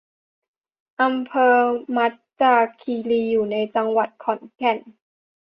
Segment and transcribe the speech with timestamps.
[1.01, 1.55] อำเภอ
[1.95, 4.77] มัญจาคีรี อยู่ในจังหวัดขอนแก่น